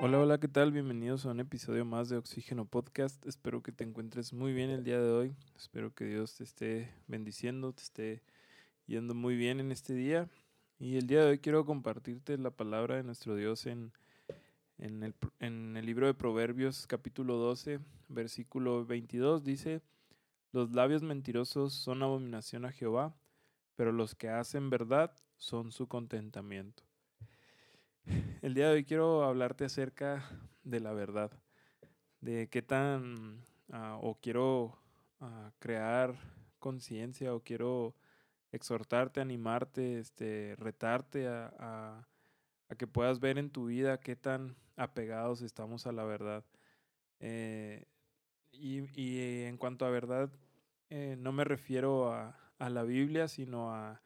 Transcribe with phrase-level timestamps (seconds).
[0.00, 0.70] Hola, hola, ¿qué tal?
[0.70, 3.26] Bienvenidos a un episodio más de Oxígeno Podcast.
[3.26, 5.34] Espero que te encuentres muy bien el día de hoy.
[5.56, 8.22] Espero que Dios te esté bendiciendo, te esté
[8.86, 10.28] yendo muy bien en este día.
[10.78, 13.92] Y el día de hoy quiero compartirte la palabra de nuestro Dios en,
[14.78, 19.42] en, el, en el libro de Proverbios capítulo 12, versículo 22.
[19.42, 19.82] Dice,
[20.52, 23.16] los labios mentirosos son abominación a Jehová,
[23.74, 26.87] pero los que hacen verdad son su contentamiento.
[28.42, 30.24] El día de hoy quiero hablarte acerca
[30.64, 31.30] de la verdad,
[32.20, 34.78] de qué tan, uh, o quiero
[35.20, 36.14] uh, crear
[36.58, 37.94] conciencia, o quiero
[38.52, 42.06] exhortarte, animarte, este, retarte a,
[42.78, 46.44] que puedas ver en tu vida qué tan apegados estamos a la verdad.
[47.20, 47.84] Eh,
[48.52, 50.30] y, en cuanto a verdad,
[50.90, 54.00] eh, no me refiero a, la Biblia, sino a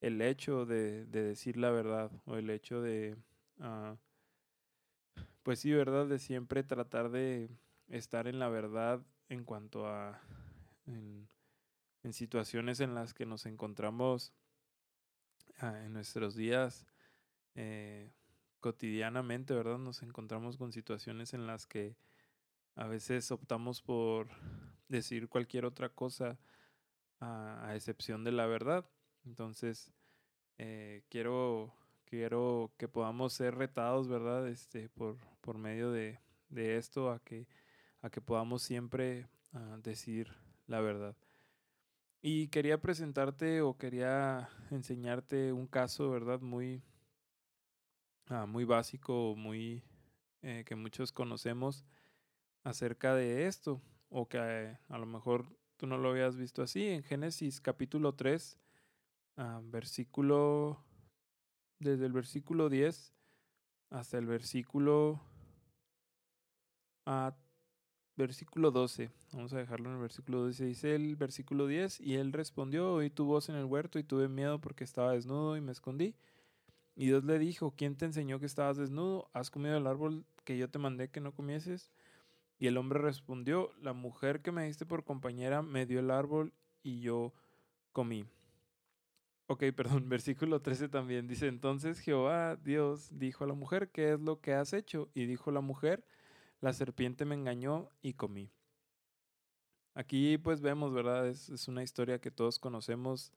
[0.00, 3.16] el hecho de decir la verdad o el hecho de
[5.42, 6.06] Pues sí, ¿verdad?
[6.06, 7.50] De siempre tratar de
[7.88, 10.20] estar en la verdad en cuanto a
[10.86, 11.28] en,
[12.12, 14.32] situaciones en las que nos encontramos
[15.60, 16.86] uh, en nuestros días
[17.54, 18.12] eh,
[18.60, 19.78] cotidianamente, ¿verdad?
[19.78, 21.96] Nos encontramos con situaciones en las que
[22.76, 24.28] a veces optamos por
[24.88, 26.38] decir cualquier otra cosa
[27.20, 28.88] a, a excepción de la verdad.
[29.24, 29.92] Entonces,
[30.58, 31.74] eh, quiero
[32.08, 34.48] quiero que podamos ser retados, ¿verdad?
[34.48, 37.46] Este, por, por medio de, de esto, a que,
[38.00, 40.32] a que podamos siempre uh, decir
[40.66, 41.16] la verdad.
[42.22, 46.40] Y quería presentarte o quería enseñarte un caso, ¿verdad?
[46.40, 46.82] Muy,
[48.30, 49.84] uh, muy básico, muy
[50.42, 51.84] eh, que muchos conocemos
[52.64, 56.88] acerca de esto, o que eh, a lo mejor tú no lo habías visto así.
[56.88, 58.56] En Génesis capítulo 3,
[59.36, 60.87] uh, ah, versículo
[61.78, 63.14] desde el versículo 10
[63.90, 65.20] hasta el versículo
[67.06, 67.34] a
[68.16, 69.10] versículo 12.
[69.32, 70.64] Vamos a dejarlo en el versículo 12.
[70.66, 74.28] Dice el versículo 10, y él respondió, oí tu voz en el huerto y tuve
[74.28, 76.16] miedo porque estaba desnudo y me escondí.
[76.96, 79.30] Y Dios le dijo, ¿quién te enseñó que estabas desnudo?
[79.32, 81.92] ¿Has comido el árbol que yo te mandé que no comieses?
[82.58, 86.52] Y el hombre respondió, la mujer que me diste por compañera me dio el árbol
[86.82, 87.32] y yo
[87.92, 88.24] comí.
[89.50, 94.20] Ok, perdón, versículo 13 también dice, entonces Jehová Dios dijo a la mujer, ¿qué es
[94.20, 95.08] lo que has hecho?
[95.14, 96.04] Y dijo la mujer,
[96.60, 98.52] la serpiente me engañó y comí.
[99.94, 101.26] Aquí pues vemos, ¿verdad?
[101.26, 103.32] Es, una historia que todos conocemos,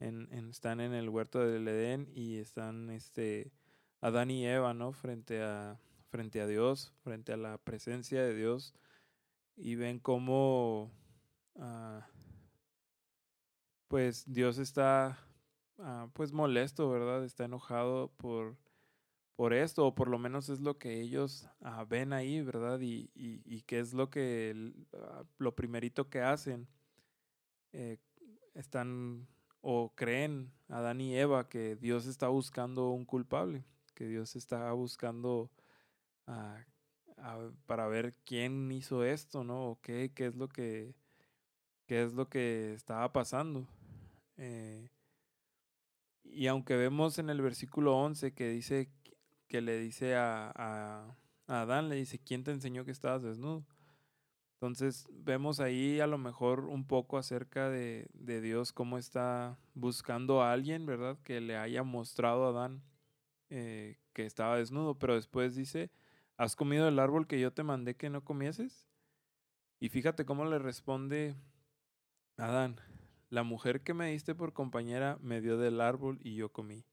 [0.00, 3.52] en, están en el huerto del Edén y están este,
[4.00, 4.92] Adán y Eva, ¿no?
[4.92, 5.78] Frente a,
[6.10, 8.74] frente a Dios, frente a la presencia de Dios
[9.56, 10.90] y ven cómo...
[11.54, 12.00] Uh,
[13.86, 15.18] pues Dios está
[15.82, 17.24] uh, pues molesto, ¿verdad?
[17.24, 18.56] Está enojado por,
[19.36, 22.80] por esto, o por lo menos es lo que ellos uh, ven ahí, ¿verdad?
[22.80, 26.68] Y, y, y qué es lo que, uh, lo primerito que hacen,
[27.72, 27.98] eh,
[28.54, 29.26] están
[29.62, 35.50] o creen Adán y Eva que Dios está buscando un culpable, que Dios está buscando
[37.66, 39.70] para ver quién hizo esto, ¿no?
[39.70, 40.94] O qué, qué es lo que,
[41.86, 43.66] qué es lo que estaba pasando.
[44.36, 44.88] Eh,
[46.24, 48.90] y aunque vemos en el versículo 11 que dice
[49.48, 51.16] que le dice a, a,
[51.46, 53.66] Adán, le dice, ¿quién te enseñó que estabas desnudo?
[54.54, 60.40] Entonces vemos ahí a lo mejor un poco acerca de, de, Dios, cómo está buscando
[60.40, 61.18] a alguien, ¿verdad?
[61.24, 62.82] Que le haya mostrado a Adán
[63.50, 65.90] eh, que estaba desnudo, pero después dice,
[66.38, 68.88] ¿has comido el árbol que yo te mandé que no comieses?
[69.80, 71.34] Y fíjate cómo le responde
[72.36, 72.80] Adán,
[73.32, 76.84] la mujer que me diste por compañera me dio del árbol y yo comí.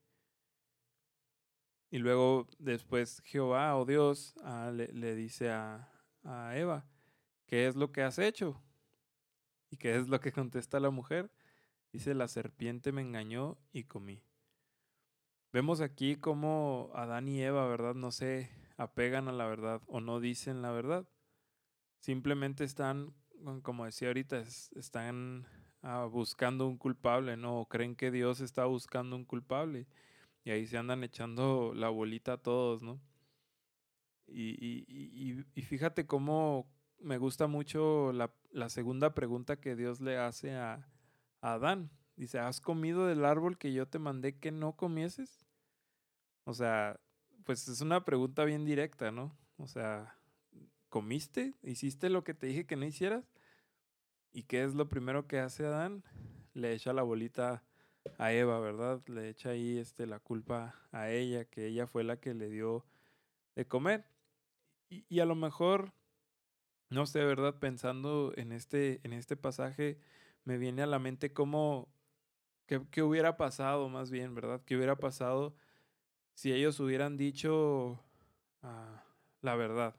[1.92, 5.92] Y luego después Jehová o oh Dios ah, le, dice a,
[6.24, 6.88] a Eva,
[7.46, 8.64] ¿qué es lo que has hecho?
[9.70, 11.30] ¿Y qué es lo que contesta la mujer?
[11.92, 14.24] Dice, la serpiente me engañó y comí.
[15.52, 17.96] Vemos aquí cómo Adán y Eva, ¿verdad?
[17.96, 21.06] No se apegan a la verdad o no dicen la verdad.
[22.00, 23.14] Simplemente están,
[23.62, 25.46] como decía ahorita, están
[25.82, 27.66] ah, buscando un culpable, ¿no?
[27.70, 29.88] Creen que Dios está buscando un culpable.
[30.44, 33.00] Y ahí se andan echando la bolita a todos, ¿no?
[34.28, 40.88] Y, fíjate cómo me gusta mucho la, la, segunda pregunta que Dios le hace a,
[41.42, 41.90] a Adán.
[42.16, 45.46] Dice, ¿has comido del árbol que yo te mandé que no comieses?
[46.44, 47.00] O sea,
[47.44, 49.36] pues es una pregunta bien directa, ¿no?
[49.58, 50.16] O sea,
[50.90, 51.56] ¿comiste?
[51.64, 53.32] ¿Hiciste lo que te dije que no hicieras?
[54.32, 56.04] ¿Y qué es lo primero que hace Adán?
[56.54, 57.64] Le echa la bolita
[58.18, 59.02] a Eva, ¿verdad?
[59.08, 62.86] Le echa ahí este, la culpa a ella, que ella fue la que le dio
[63.56, 64.06] de comer.
[64.90, 65.94] y, a lo mejor,
[66.90, 67.60] no sé, ¿verdad?
[67.60, 70.00] Pensando en este, en este pasaje,
[70.44, 71.88] me viene a la mente cómo,
[72.66, 74.62] qué, hubiera pasado más bien, ¿verdad?
[74.66, 75.56] ¿Qué hubiera pasado
[76.34, 78.04] si ellos hubieran dicho
[78.64, 79.04] ah,
[79.42, 79.96] la verdad?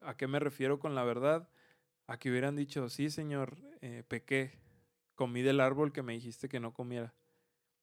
[0.00, 1.48] ¿A qué me refiero con la verdad?
[2.06, 4.58] A que hubieran dicho, sí, Señor, eh, pequé,
[5.14, 7.14] comí del árbol que me dijiste que no comiera.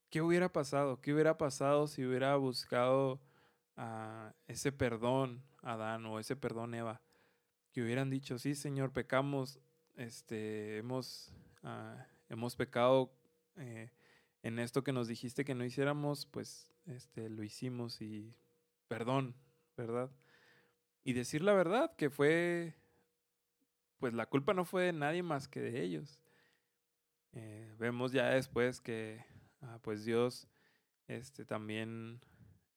[0.10, 1.02] ¿Qué hubiera pasado?
[1.02, 3.22] ¿Qué hubiera pasado si hubiera buscado
[3.78, 7.02] a ese perdón Adán o ese perdón Eva?
[7.72, 9.60] Que hubieran dicho, sí, Señor, pecamos,
[9.96, 11.34] este, hemos,
[11.64, 13.14] ah, hemos pecado
[13.56, 13.92] eh,
[14.44, 18.36] en esto que nos dijiste que no hiciéramos, pues este, lo hicimos y
[18.88, 19.36] perdón,
[19.78, 20.12] ¿verdad?
[21.04, 22.76] y decir la verdad, que fue,
[24.01, 26.19] pues la culpa no fue de nadie más que de ellos.
[27.33, 29.24] Eh, vemos ya después que,
[29.62, 30.48] ah, pues Dios,
[31.07, 32.19] este, también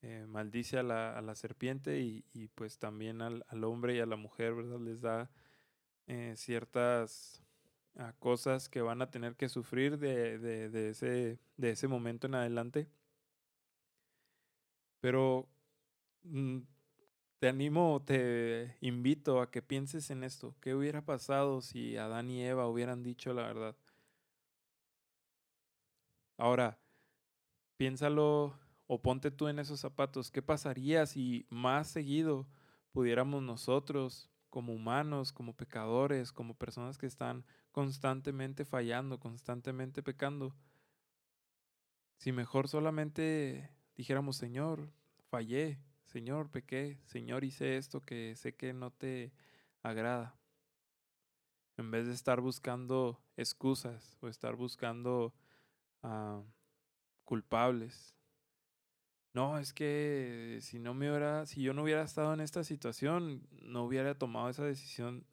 [0.03, 4.01] eh, maldice a la, a la serpiente y, y, pues también al, al, hombre y
[4.01, 4.79] a la mujer, ¿verdad?
[4.81, 5.31] Les da
[6.09, 7.43] eh, ciertas
[7.97, 12.27] ah, cosas que van a tener que sufrir de, de, de, ese, de ese momento
[12.27, 12.87] en adelante.
[15.01, 15.49] Pero
[16.25, 16.59] mm,
[17.45, 20.57] te animo, te invito a que pienses en esto.
[20.63, 23.77] ¿Qué hubiera pasado si Adán y Eva hubieran dicho la verdad?
[26.39, 26.81] Ahora,
[27.77, 30.31] piénsalo o ponte tú en esos zapatos.
[30.31, 32.49] ¿Qué pasaría si más seguido
[32.93, 40.57] pudiéramos nosotros, como humanos, como pecadores, como personas que están constantemente fallando, constantemente pecando,
[42.17, 44.91] si mejor solamente dijéramos, Señor,
[45.29, 45.79] fallé,
[46.15, 49.33] Señor, pequé, Señor, hice esto que sé que no te
[49.83, 50.39] agrada.
[51.77, 55.35] En vez de estar buscando excusas o estar buscando
[56.05, 56.41] ah,
[57.25, 58.15] culpables.
[59.33, 63.49] No, es que si no me hubiera, si yo no hubiera estado en esta situación,
[63.51, 65.27] no hubiera tomado esa decisión.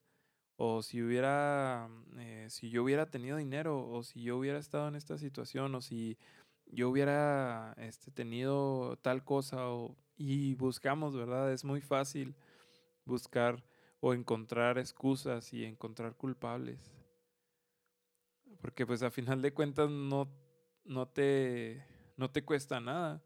[0.56, 4.96] O si hubiera, eh, si yo hubiera tenido dinero, o si yo hubiera estado en
[4.96, 6.18] esta situación, o si
[6.72, 9.68] yo hubiera este, tenido tal cosa,
[10.18, 11.52] y buscamos, ¿verdad?
[11.52, 12.36] Es muy fácil
[13.06, 13.64] buscar
[14.00, 16.80] o encontrar excusas y encontrar culpables.
[18.62, 20.30] Porque pues a final de cuentas no,
[20.84, 21.84] no, te,
[22.18, 23.22] no te cuesta nada.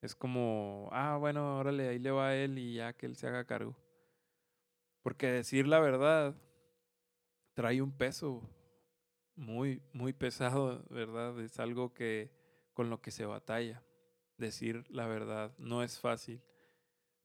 [0.00, 3.26] Es como, ah, bueno, órale, ahí le va a él y ya que él se
[3.26, 3.76] haga cargo.
[5.02, 6.36] Porque decir la verdad
[7.54, 8.48] trae un peso
[9.38, 11.38] muy, muy pesado, ¿verdad?
[11.40, 12.30] Es algo que
[12.74, 13.82] con lo que se batalla
[14.36, 15.54] decir la verdad.
[15.58, 16.42] No es fácil.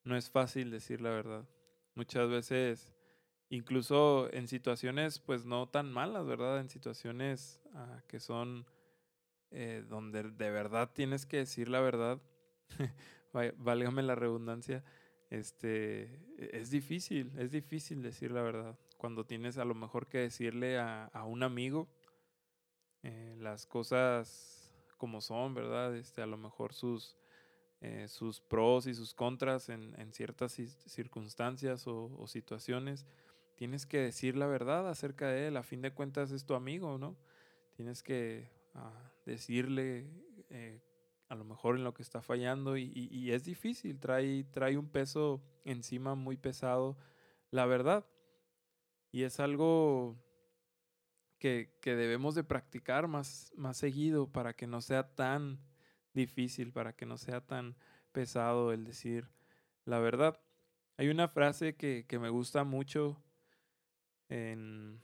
[0.04, 1.48] No es fácil decir la verdad.
[1.95, 2.94] Muchas veces,
[3.50, 6.60] incluso en situaciones pues no tan malas, ¿verdad?
[6.60, 8.65] En situaciones ah, que son
[9.51, 12.21] eh, donde de verdad tienes que decir la verdad.
[13.57, 14.83] Válgame la redundancia.
[15.31, 16.04] Este,
[16.38, 18.77] e-, es difícil, es difícil decir la verdad.
[18.98, 21.89] Cuando tienes a lo mejor que decirle a, a un amigo
[23.04, 25.96] eh, las cosas como son, ¿verdad?
[25.96, 27.18] Este, a lo mejor sus,
[27.82, 33.06] eh, sus pros y sus contras en, en ciertas circunstancias o, situaciones.
[33.56, 35.58] Tienes que decir la verdad acerca de él.
[35.58, 37.18] A fin de cuentas es tu amigo, ¿no?
[37.76, 40.10] Tienes que ah, decirle
[40.50, 40.82] eh,
[41.27, 44.88] a lo mejor en lo que está fallando y, y, es difícil, trae, trae un
[44.88, 46.98] peso encima muy pesado,
[47.51, 48.06] la verdad.
[49.12, 50.16] Y es algo
[51.44, 55.60] que, debemos de practicar más, más seguido para que no sea tan
[56.14, 57.76] difícil, para que no sea tan
[58.14, 59.30] pesado el decir
[59.84, 60.40] la verdad.
[60.96, 63.22] Hay una frase que, me gusta mucho,
[64.30, 65.02] en,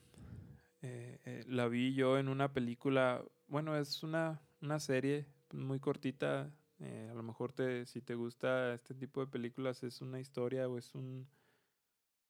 [0.82, 6.50] eh, eh, la vi yo en una película, bueno, es una, una serie muy cortita,
[6.80, 10.70] eh, a lo mejor te, si te gusta este tipo de películas es una historia
[10.70, 11.28] o es un,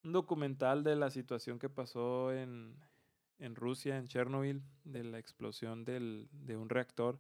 [0.04, 2.75] un documental de la situación que pasó en,
[3.39, 7.19] en Rusia, en Chernobyl, de la explosión del, de un reactor.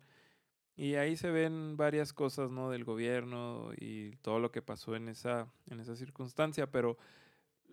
[0.75, 2.69] Y ahí se ven varias cosas, ¿no?
[2.69, 6.97] Del gobierno y todo lo que pasó en esa, en esa circunstancia, pero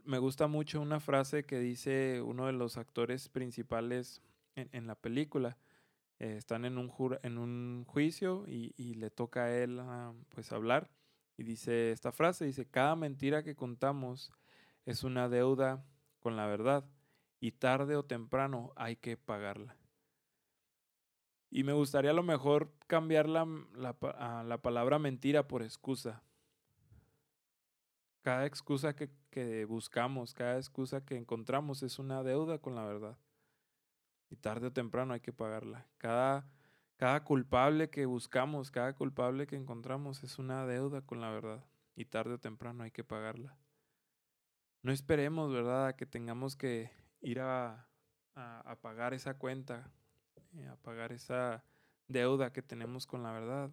[0.04, 4.22] me gusta mucho una frase que dice uno de los actores principales
[4.54, 5.56] en, en la película.
[6.18, 6.90] Eh, están en un,
[7.22, 10.90] en un juicio y, y, le toca a él ah, pues hablar
[11.36, 14.32] y dice esta frase, dice, cada mentira que contamos
[14.86, 15.84] es una deuda
[16.20, 16.86] con la verdad
[17.40, 19.76] y tarde o temprano hay que pagarla.
[21.50, 26.22] Y me gustaría a lo mejor cambiar la, la, la palabra mentira por excusa.
[28.22, 33.16] Cada excusa que, que, buscamos, cada excusa que encontramos es una deuda con la verdad.
[34.28, 35.86] Y tarde o temprano hay que pagarla.
[35.98, 36.50] Cada,
[36.96, 41.64] cada culpable que buscamos, cada culpable que encontramos es una deuda con la verdad.
[41.94, 43.56] y tarde o temprano hay que pagarla.
[44.82, 46.90] No esperemos, ¿verdad?, a que tengamos que
[47.26, 47.88] ir a,
[48.36, 49.90] a, pagar esa cuenta,
[50.54, 51.64] eh, a pagar esa
[52.06, 53.70] deuda que tenemos con la verdad.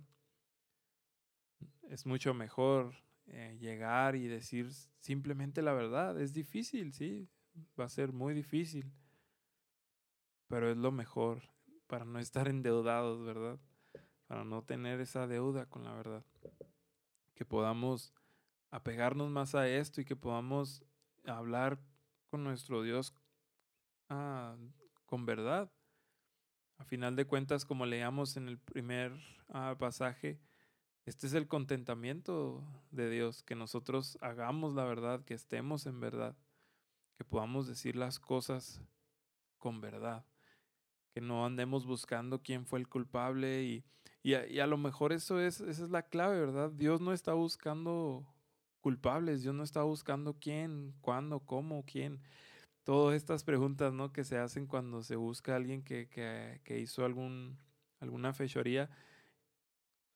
[1.83, 2.95] Es mucho mejor
[3.27, 6.19] eh, llegar y decir simplemente la verdad.
[6.19, 7.29] Es difícil, sí,
[7.79, 8.91] va a ser muy difícil,
[10.48, 11.43] pero es lo mejor
[11.86, 13.60] para no estar endeudados, ¿verdad?
[14.25, 16.25] Para no tener esa deuda con la verdad.
[17.36, 18.15] Que podamos
[18.72, 20.83] apegarnos más a esto y que podamos
[21.25, 21.79] hablar
[22.31, 23.13] con nuestro Dios
[24.13, 24.55] ah,
[25.05, 25.72] con verdad.
[26.77, 29.13] A final de cuentas, como leíamos en el primer
[29.50, 30.39] ah, pasaje,
[31.05, 36.36] este es el contentamiento de Dios, que nosotros hagamos la verdad, que estemos en verdad,
[37.17, 38.82] que podamos decir las cosas
[39.58, 40.25] con verdad,
[41.12, 43.84] que no andemos buscando quién fue el culpable y,
[44.24, 46.72] y, a, lo mejor eso es, esa es la clave, ¿verdad?
[46.72, 48.25] Dios no está buscando
[48.79, 52.22] culpables, Dios no está buscando quién, cuándo, cómo, quién.
[52.84, 54.12] Todas estas preguntas, ¿no?
[54.12, 57.58] Que se hacen cuando se busca a alguien que, que, que hizo algún,
[58.00, 58.90] alguna fechoría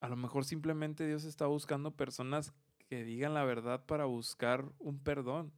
[0.00, 2.52] a lo mejor simplemente Dios está buscando personas
[2.88, 5.52] que digan la verdad para buscar un perdón.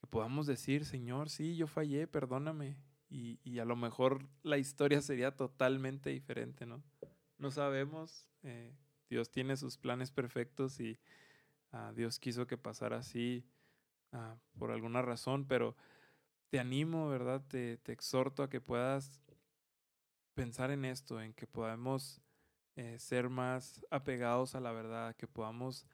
[0.00, 2.76] Que podamos decir, Señor, sí, yo fallé, perdóname.
[3.08, 6.82] Y, y a lo mejor la historia sería totalmente diferente, ¿no?
[7.38, 8.28] No sabemos.
[8.42, 8.74] Eh,
[9.08, 10.98] Dios tiene sus planes perfectos y
[11.72, 13.44] uh, Dios quiso que pasara así
[14.12, 15.76] uh, por alguna razón, pero
[16.48, 17.42] te animo, ¿verdad?
[17.48, 19.20] Te, te exhorto a que puedas
[20.34, 22.20] pensar en esto, en que podamos
[22.76, 25.86] eh, ser más apegados a la verdad, que podamos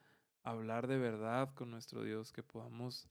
[0.43, 3.09] hablar de verdad con nuestro Dios, que podamos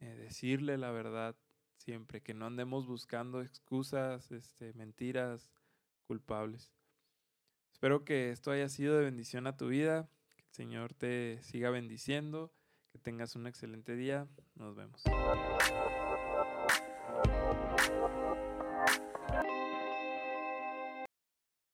[0.00, 1.36] eh, decirle la verdad
[1.76, 5.50] siempre, que no andemos buscando excusas, este, mentiras,
[6.06, 6.72] culpables.
[7.70, 11.68] Espero que esto haya sido de bendición a tu vida, que el Señor te siga
[11.68, 12.50] bendiciendo,
[12.92, 15.02] que tengas un excelente día, nos vemos.